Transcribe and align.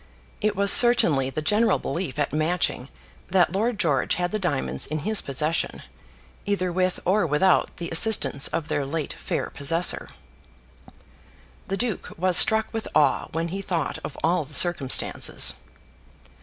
It 0.41 0.55
was 0.55 0.71
certainly 0.73 1.29
the 1.29 1.43
general 1.43 1.77
belief 1.77 2.17
at 2.17 2.33
Matching 2.33 2.89
that 3.27 3.51
Lord 3.51 3.77
George 3.79 4.15
had 4.15 4.31
the 4.31 4.39
diamonds 4.39 4.87
in 4.87 4.97
his 5.05 5.21
possession, 5.21 5.83
either 6.43 6.71
with 6.73 6.99
or 7.05 7.27
without 7.27 7.77
the 7.77 7.91
assistance 7.91 8.47
of 8.47 8.67
their 8.67 8.83
late 8.83 9.13
fair 9.13 9.51
possessor. 9.51 10.09
The 11.67 11.77
duke 11.77 12.11
was 12.17 12.35
struck 12.35 12.73
with 12.73 12.87
awe 12.95 13.27
when 13.33 13.49
he 13.49 13.61
thought 13.61 13.99
of 14.03 14.17
all 14.23 14.43
the 14.43 14.55
circumstances. 14.55 15.57